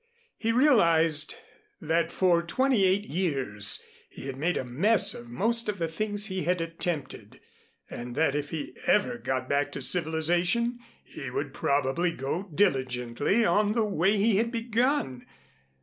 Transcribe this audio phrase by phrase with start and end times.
[0.39, 1.35] He realized
[1.79, 6.25] that for twenty eight years he had made a mess of most of the things
[6.25, 7.39] he had attempted,
[7.87, 13.67] and that if he ever got back to civilization, he would probably go diligently on
[13.67, 15.27] in the way he had begun.